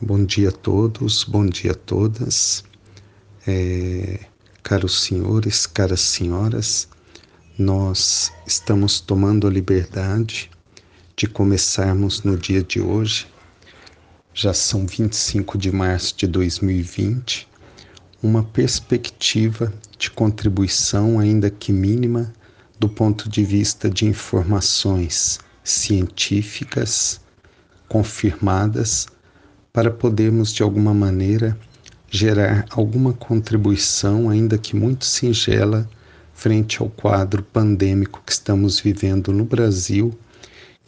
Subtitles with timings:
[0.00, 2.62] Bom dia a todos, bom dia a todas,
[3.44, 4.20] é,
[4.62, 6.86] caros senhores, caras senhoras.
[7.58, 10.52] Nós estamos tomando a liberdade
[11.16, 13.26] de começarmos no dia de hoje,
[14.32, 17.48] já são 25 de março de 2020,
[18.22, 22.32] uma perspectiva de contribuição, ainda que mínima,
[22.78, 27.20] do ponto de vista de informações científicas
[27.88, 29.08] confirmadas
[29.72, 31.58] para podermos de alguma maneira
[32.10, 35.88] gerar alguma contribuição, ainda que muito singela,
[36.32, 40.16] frente ao quadro pandêmico que estamos vivendo no Brasil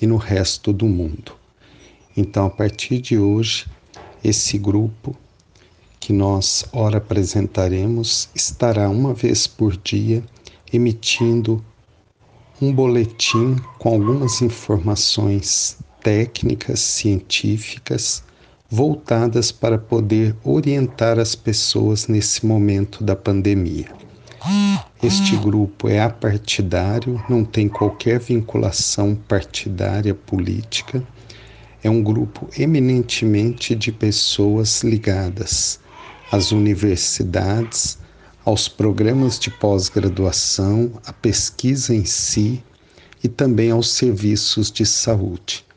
[0.00, 1.32] e no resto do mundo.
[2.16, 3.66] Então, a partir de hoje,
[4.22, 5.16] esse grupo
[5.98, 10.22] que nós ora apresentaremos estará uma vez por dia
[10.72, 11.64] emitindo
[12.60, 18.22] um boletim com algumas informações técnicas, científicas
[18.70, 23.86] voltadas para poder orientar as pessoas nesse momento da pandemia.
[25.02, 31.02] Este grupo é apartidário, não tem qualquer vinculação partidária política.
[31.82, 35.80] É um grupo eminentemente de pessoas ligadas
[36.30, 37.98] às universidades,
[38.44, 42.62] aos programas de pós-graduação, à pesquisa em si
[43.24, 45.67] e também aos serviços de saúde.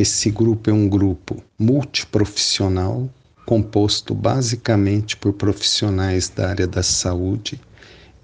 [0.00, 3.06] Esse grupo é um grupo multiprofissional,
[3.44, 7.60] composto basicamente por profissionais da área da saúde,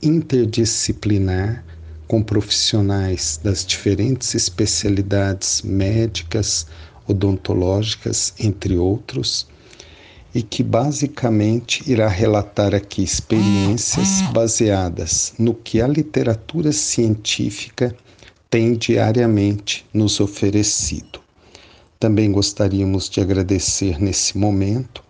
[0.03, 1.63] interdisciplinar,
[2.09, 6.67] com profissionais das diferentes especialidades médicas,
[7.07, 9.47] odontológicas, entre outros,
[10.35, 17.95] e que basicamente irá relatar aqui experiências baseadas no que a literatura científica
[18.49, 21.26] tem diariamente nos oferecido.
[21.99, 25.03] Também gostaríamos de agradecer nesse momento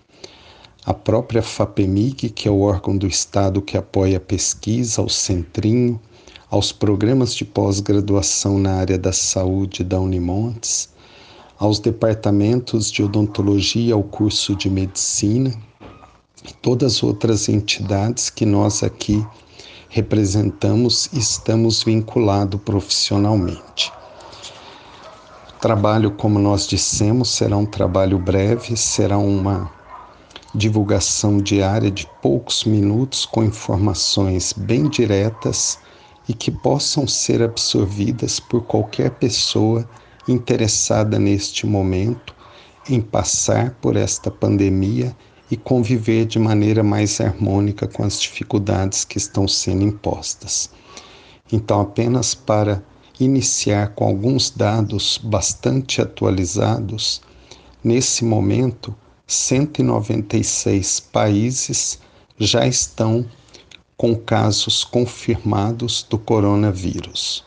[0.84, 6.00] a própria FAPEMIG, que é o órgão do Estado que apoia a pesquisa, ao Centrinho,
[6.48, 10.88] aos programas de pós-graduação na área da saúde da Unimontes,
[11.58, 15.52] aos departamentos de odontologia, ao curso de medicina,
[16.48, 19.26] e todas as outras entidades que nós aqui
[19.88, 23.90] representamos e estamos vinculados profissionalmente
[25.60, 29.70] trabalho, como nós dissemos, será um trabalho breve, será uma
[30.54, 35.78] divulgação diária de poucos minutos com informações bem diretas
[36.28, 39.88] e que possam ser absorvidas por qualquer pessoa
[40.26, 42.34] interessada neste momento
[42.88, 45.14] em passar por esta pandemia
[45.50, 50.70] e conviver de maneira mais harmônica com as dificuldades que estão sendo impostas.
[51.52, 52.82] Então, apenas para
[53.18, 57.22] iniciar com alguns dados bastante atualizados.
[57.82, 58.94] Nesse momento,
[59.26, 61.98] 196 países
[62.38, 63.24] já estão
[63.96, 67.42] com casos confirmados do coronavírus.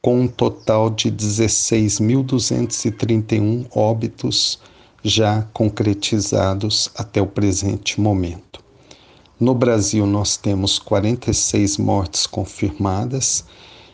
[0.02, 4.58] com um total de 16.231 óbitos
[5.02, 8.62] já concretizados até o presente momento.
[9.38, 13.44] No Brasil, nós temos 46 mortes confirmadas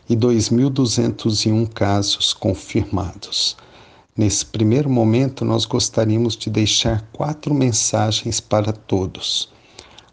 [0.07, 3.57] e 2.201 casos confirmados.
[4.15, 9.49] Nesse primeiro momento, nós gostaríamos de deixar quatro mensagens para todos.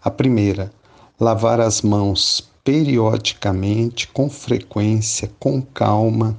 [0.02, 0.72] A primeira,
[1.20, 6.36] lavar as mãos periodicamente, com frequência, com calma,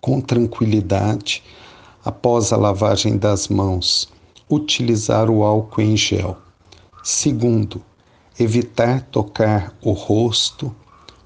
[0.00, 1.42] com tranquilidade
[2.04, 4.12] após a lavagem das mãos,
[4.50, 6.36] utilizar o álcool em gel.
[7.02, 7.82] Segundo,
[8.38, 10.74] evitar tocar o rosto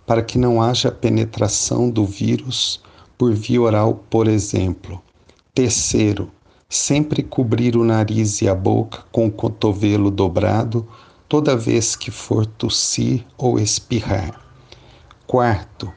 [0.07, 2.81] para que não haja penetração do vírus
[3.17, 5.03] por via oral, por exemplo.
[5.55, 6.31] Terceiro,
[6.69, 10.87] sempre cobrir o nariz e a boca com o cotovelo dobrado
[11.29, 14.41] toda vez que for tossir ou espirrar.
[15.27, 15.93] Quarto,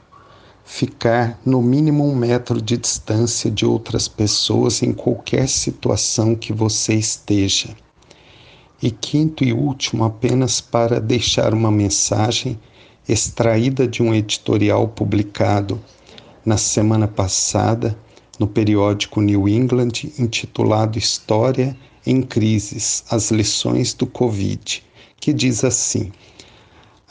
[0.64, 6.96] ficar no mínimo um metro de distância de outras pessoas em qualquer situação que você
[6.96, 7.76] esteja.
[8.82, 12.60] E quinto e último, apenas para deixar uma mensagem
[13.08, 15.80] extraída de um editorial publicado
[16.46, 17.98] na semana passada
[18.40, 24.84] no periódico New England, intitulado História em Crises: As Lições do Covid,
[25.20, 26.12] que diz assim.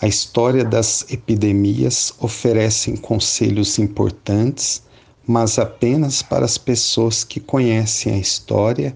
[0.03, 4.83] A história das epidemias oferecem conselhos importantes,
[5.27, 8.95] mas apenas para as pessoas que conhecem a história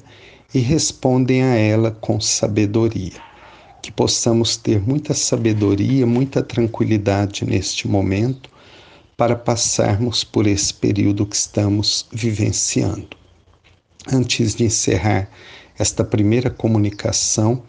[0.55, 3.21] e respondem a ela com sabedoria.
[3.83, 8.49] que possamos ter muita sabedoria, muita tranquilidade neste momento
[9.15, 13.11] para passarmos por esse período que estamos vivenciando.
[14.11, 15.29] Antes de encerrar
[15.79, 17.63] esta primeira comunicação,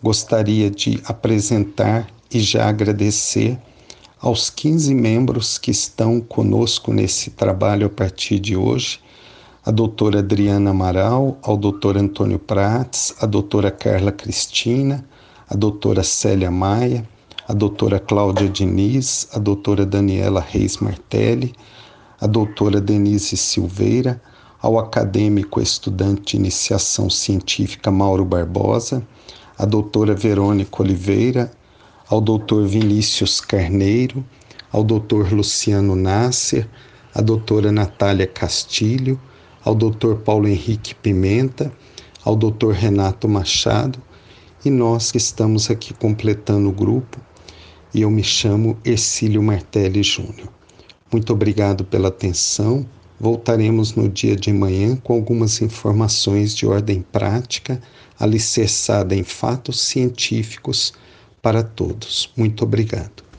[0.00, 3.58] gostaria de apresentar e já agradecer
[4.20, 9.00] aos 15 membros que estão conosco nesse trabalho a partir de hoje
[9.64, 15.04] a doutora Adriana Amaral, ao doutor Antônio Prates, a doutora Carla Cristina,
[15.48, 17.06] a doutora Célia Maia,
[17.46, 21.52] a doutora Cláudia Diniz, a doutora Daniela Reis Martelli,
[22.18, 24.20] a doutora Denise Silveira,
[24.62, 29.06] ao acadêmico estudante de iniciação científica Mauro Barbosa,
[29.58, 31.50] a doutora Verônica Oliveira,
[32.10, 34.24] ao doutor Vinícius Carneiro,
[34.72, 36.68] ao doutor Luciano Nasser,
[37.14, 39.18] a doutora Natália Castilho,
[39.64, 41.72] ao doutor Paulo Henrique Pimenta,
[42.24, 44.02] ao doutor Renato Machado
[44.64, 47.20] e nós que estamos aqui completando o grupo.
[47.94, 50.48] E eu me chamo Ercílio Martelli Júnior.
[51.12, 52.84] Muito obrigado pela atenção.
[53.20, 57.80] Voltaremos no dia de manhã com algumas informações de ordem prática,
[58.18, 60.92] alicerçada em fatos científicos
[61.42, 62.32] para todos.
[62.36, 63.29] Muito obrigado.